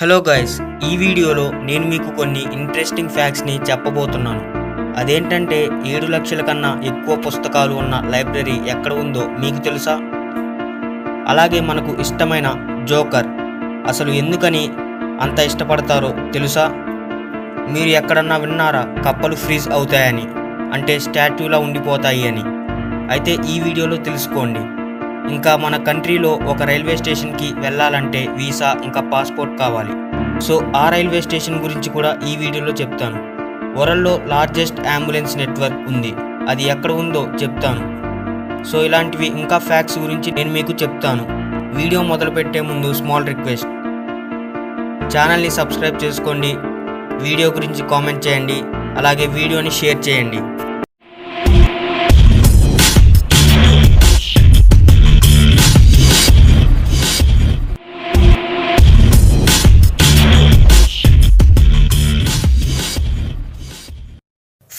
[0.00, 4.42] Hello guys ఈ వీడియోలో నేను మీకు కొన్ని ఇంట్రెస్టింగ్ ఫ్యాక్ట్స్ని చెప్పబోతున్నాను.
[5.00, 9.94] అదేంటంటే ఏడు లక్షల కన్నా ఎక్కువ పుస్తకాలు ఉన్న లైబ్రరీ ఎక్కడ ఉందో మీకు తెలుసా?
[11.28, 12.50] అలాగే మనకు ఇష్టమైన
[12.84, 13.26] జోకర్
[13.88, 14.70] అసలు ఎందుకని
[15.20, 16.66] అంత ఇష్టపడతారో తెలుసా?
[17.68, 20.26] మీరు ఎక్కడన్నా విన్నారా కప్పలు ఫ్రీజ్ అవుతాయని
[20.72, 22.44] అంటే స్టాట్యూలా ఉండిపోతాయి అని?
[23.10, 24.85] అయితే ఈ వీడియోలో తెలుసుకోండి.
[25.30, 29.94] ఇంకా మన కంట్రీలో ఒక రైల్వే స్టేషన్కి వెళ్ళాలంటే వీసా ఇంకా పాస్పోర్ట్ కావాలి.
[30.46, 33.36] సో ఆ రైల్వే స్టేషన్ గురించి కూడా ఈ వీడియోలో చెప్తాను.
[33.78, 36.14] వరల్డ్లో లార్జెస్ట్ అంబులెన్స్ నెట్వర్క్ ఉంది.
[36.48, 37.82] అది ఎక్కడ ఉందో చెప్తాను.
[38.64, 41.26] సో ఇలాంటివి ఇంకా ఫ్యాక్ట్స్ గురించి నేను మీకు చెప్తాను.
[41.76, 43.66] వీడియో మొదలు పెట్టే ముందు స్మాల్ రిక్వెస్ట్.
[45.14, 46.56] ఛానల్ని సబ్స్క్రైబ్ చేసుకోండి.
[47.24, 48.62] వీడియో గురించి కామెంట్ చేయండి.
[48.98, 50.65] అలాగే వీడియోని షేర్ చేయండి.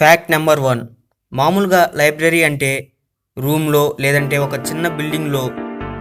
[0.00, 0.80] Fact number one.
[1.32, 2.70] మామూలుగా లైబ్రరీ అంటే
[3.38, 5.42] రూమ్లో లేదంటే ఒక చిన్న బిల్డింగ్లో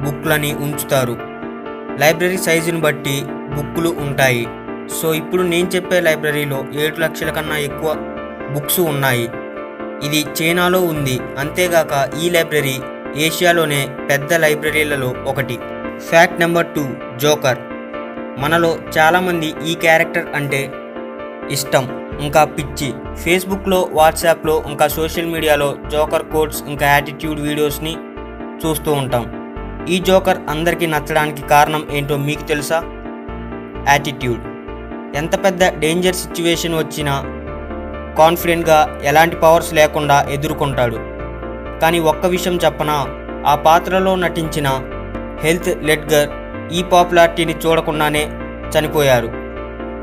[0.04, 1.16] బుక్లని ఉంచుతారు.
[2.02, 3.16] లైబ్రరీ సైజుని బట్టి
[3.56, 4.48] బుక్కులు ఉంటాయి.
[5.02, 7.90] సో ఇప్పుడు నేను చెప్పే లైబ్రరీలో ఏడు లక్షల కన్నా ఎక్కువ
[8.54, 9.30] బుక్స్ ఉన్నాయి.
[10.04, 11.20] ఇది చైనాలో ఉంది.
[11.38, 12.78] అంతేగాక ఈ లైబ్రరీ
[13.16, 15.58] ఏషియాలోనే పెద్ద లైబ్రరీలలో ఒకటి.
[16.10, 16.86] Fact number two
[17.18, 17.60] joker.
[18.40, 20.62] మనలో చాలామంది ఈ క్యారెక్టర్ అంటే
[21.52, 22.09] ఇష్టం.
[22.22, 22.94] ఇంకా పిచ్చి.
[23.24, 27.98] ఫేస్బుక్లో వాట్సాప్లో ఇంకా సోషల్ మీడియాలో జోకర్ కోడ్స్ ఇంకా యాటిట్యూడ్ వీడియోస్ని
[28.66, 29.26] చూస్తూ ఉంటాం.
[29.90, 32.80] ఈ జోకర్ అందరికీ నచ్చడానికి కారణం ఏంటో మీకు తెలుసా?
[33.90, 34.42] యాటిట్యూడ్
[35.18, 37.14] ఎంత పెద్ద డేంజర్ సిచ్యువేషన్ వచ్చినా
[38.18, 40.98] కాన్ఫిడెంట్గా ఎలాంటి పవర్స్ లేకుండా ఎదుర్కొంటాడు.
[41.82, 42.98] కానీ ఒక్క విషయం చెప్పనా?
[43.48, 44.68] ఆ పాత్రలో నటించిన
[45.44, 46.30] హెల్త్ లెడ్గర్
[46.74, 48.24] ఈ పాపులారిటీని చూడకుండానే
[48.76, 49.49] చనిపోయారు.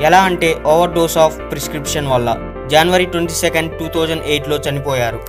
[0.00, 2.36] ఎలా అంటే ఓవర్ డోస్ ఆఫ్ ప్రిస్క్రిప్షన్ వల్ల.
[2.68, 5.20] January twenty second two thousand ఎయిట్లో చనిపోయారు.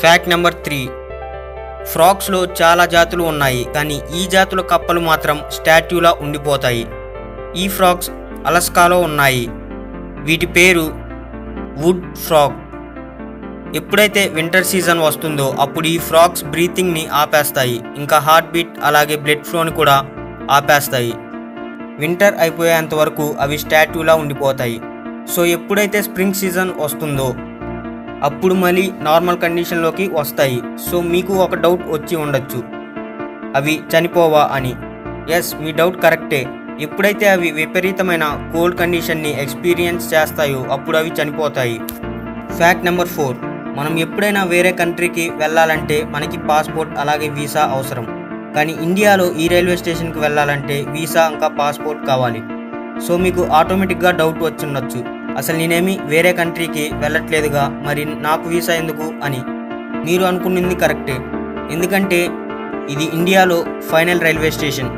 [0.00, 0.88] ఫ్యాక్ట్ నెంబర్ త్రీ
[1.92, 6.86] ఫ్రాక్స్లో చాలా జాతులు ఉన్నాయి కానీ ఈ జాతుల కప్పలు మాత్రం స్టాట్యూలా ఉండిపోతాయి.
[7.56, 8.10] ఈ ఫ్రాక్స్
[8.46, 9.48] అలస్కాలో ఉన్నాయి.
[10.20, 10.92] వీటి పేరు
[11.82, 12.58] వుడ్ ఫ్రాక్
[13.76, 17.80] ఎప్పుడైతే వింటర్ సీజన్ వస్తుందో అప్పుడు ఈ ఫ్రాక్స్ బ్రీతింగ్ని ఆపేస్తాయి.
[17.96, 20.06] ఇంకా హార్ట్ బీట్ అలాగే బ్లడ్ ఫ్లోని కూడా
[20.50, 21.14] ఆపేస్తాయి.
[22.02, 24.80] వింటర్ అయిపోయేంత వరకు అవి స్టాట్యూలా ఉండిపోతాయి.
[25.34, 27.34] సో ఎప్పుడైతే స్ప్రింగ్ సీజన్ వస్తుందో
[28.22, 30.62] అప్పుడు మళ్ళీ నార్మల్ కండిషన్లోకి వస్తాయి.
[30.90, 32.62] సో మీకు ఒక డౌట్ వచ్చి ఉండొచ్చు.
[33.56, 34.74] అవి చనిపోవా అని.
[35.32, 36.46] ఎస్ మీ డౌట్ కరెక్టే.
[36.80, 41.80] ఎప్పుడైతే అవి విపరీతమైన కోల్డ్ కండిషన్ని ఎక్స్పీరియన్స్ చేస్తాయో అప్పుడు అవి చనిపోతాయి.
[42.56, 43.36] ఫ్యాక్ట్ నెంబర్ ఫోర్
[43.78, 48.21] మనం ఎప్పుడైనా వేరే కంట్రీకి వెళ్ళాలంటే మనకి పాస్పోర్ట్ అలాగే వీసా అవసరం.
[48.56, 52.42] కానీ ఇండియాలో ఈ రైల్వే స్టేషన్కి వెళ్ళాలంటే వీసా ఇంకా పాస్పోర్ట్ కావాలి.
[53.06, 55.00] సో మీకు ఆటోమేటిక్గా డౌట్ వచ్చుండొచ్చు.
[55.36, 59.40] అసలు నేనేమి వేరే కంట్రీకి వెళ్ళట్లేదుగా మరి నాకు వీసా ఎందుకు అని.
[60.06, 61.16] మీరు అనుకున్నది కరెక్టే.
[61.74, 62.20] ఎందుకంటే
[62.90, 64.90] ఇది ఇండియాలో ఫైనల్ రైల్వే స్టేషన్.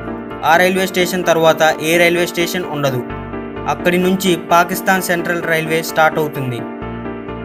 [0.45, 3.03] ఆ రైల్వే స్టేషన్ తర్వాత ఏ రైల్వే స్టేషన్ ఉండదు.
[3.69, 6.61] అక్కడి నుంచి పాకిస్తాన్ సెంట్రల్ రైల్వే స్టార్ట్ అవుతుంది.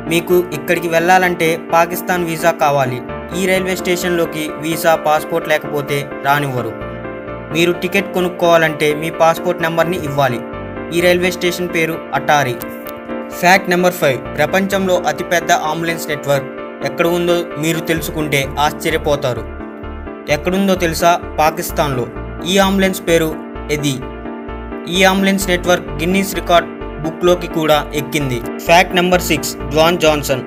[0.10, 3.02] మీకు ఇక్కడికి వెళ్ళాలంటే పాకిస్తాన్ వీసా కావాలి.
[3.38, 6.74] ఈ రైల్వే స్టేషన్లోకి వీసా పాస్పోర్ట్ లేకపోతే రానివ్వరు.
[7.54, 10.40] మీరు టికెట్ కొనుక్కోవాలంటే మీ పాస్పోర్ట్ నెంబర్ని ఇవ్వాలి.
[10.94, 12.56] ఈ రైల్వే స్టేషన్ పేరు అటారీ.
[13.30, 16.46] ఫ్యాక్ట్ నెంబర్ ఫైవ్ ప్రపంచంలో అతిపెద్ద అంబులెన్స్ నెట్వర్క్.
[16.86, 19.60] ఎక్కడ ఉందో మీరు తెలుసుకుంటే ఆశ్చర్యపోతారు.
[20.30, 21.22] ఎక్కడుందో తెలుసా?
[21.40, 22.08] పాకిస్తాన్లో.
[22.48, 23.36] ఈ అంబులెన్స్ పేరు
[23.72, 24.00] ఎది?
[24.90, 26.70] ఈ అంబులెన్స్ నెట్వర్క్ గిన్నీస్ రికార్డ్
[27.04, 28.42] బుక్లోకి కూడా ఎక్కింది.
[28.66, 30.42] Fact number six Dwayne Johnson.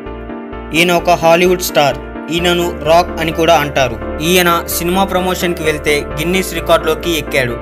[0.75, 1.98] ఈయన ఒక హాలీవుడ్ స్టార్.
[2.32, 4.19] ఈయనను రాక్ అని కూడా అంటారు.
[4.22, 7.53] ఈయన సినిమా ప్రమోషన్కి వెళ్తే గిన్నీస్ రికార్డులోకి ఎక్కాడు.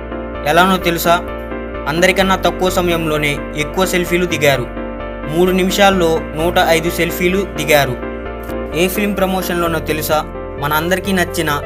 [0.49, 1.17] ఎలానో తెలుసా?
[1.89, 4.67] అందరికన్నా తక్కువ సమయంలోనే ఎక్కువ సెల్ఫీలు దిగారు.
[5.31, 7.97] మూడు నిమిషాల్లో నూట ఐదు సెల్ఫీలు దిగారు.
[8.77, 10.23] ఏ ఫిల్మ్ ప్రమోషన్లోనో తెలుసా?
[10.61, 11.61] మన అందరికీ నచ్చిన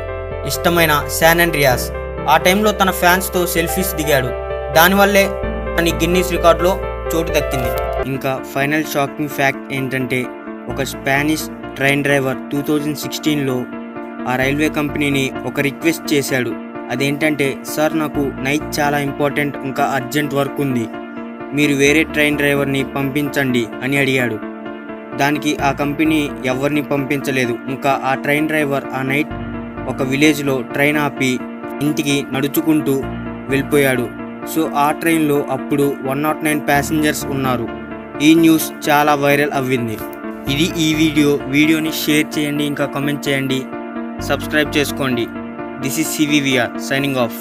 [0.47, 1.91] ఇష్టమైన శాన్ అండ్ రియాస్
[2.29, 4.27] ఆ టైంలో తన ఫ్యాన్స్తో సెల్ఫీస్ దిగాడు.
[4.75, 5.27] దానివల్లే
[5.79, 6.81] తన గిన్నీస్ రికార్డులో
[7.15, 7.69] చోటు దక్కింది.
[8.07, 10.25] ఇంకా ఫైనల్ షాకింగ్ ఫ్యాక్ట్ ఏంటంటే
[10.69, 13.65] ఒక Spanish train driver two thousand సిక్స్టీన్లో
[14.29, 16.53] ఆ రైల్వే కంపెనీని ఒక రిక్వెస్ట్ చేశాడు.
[16.91, 20.87] అదేంటంటే సార్ నాకు నైట్ చాలా ఇంపార్టెంట్ ఇంకా అర్జెంట్ వర్క్ ఉంది.
[21.55, 24.39] మీరు వేరే ట్రైన్ డ్రైవర్ని పంపించండి అని అడిగాడు.
[25.17, 27.59] దానికి ఆ కంపెనీ ఎవరిని పంపించలేదు.
[27.69, 29.35] ఇంకా ఆ ట్రైన్ డ్రైవర్ ఆ నైట్
[29.89, 31.39] ఒక విలేజ్లో ట్రైన్ ఆపి
[31.83, 33.03] ఇంటికి నడుచుకుంటూ
[33.49, 34.09] వెళ్ళిపోయాడు.
[34.55, 37.69] సో ఆ ట్రైన్లో అప్పుడు వన్ నాట్ నైన్ ప్యాసింజర్స్ ఉన్నారు.
[38.23, 39.97] ఈ న్యూస్ చాలా వైరల్ అవ్వింది.
[40.53, 41.31] ఇది ఈ వీడియో.
[41.55, 43.59] వీడియోని షేర్ చేయండి ఇంకా కామెంట్ చేయండి.
[44.29, 45.25] సబ్స్క్రైబ్ చేసుకోండి.
[45.83, 47.39] This is CVVR signing off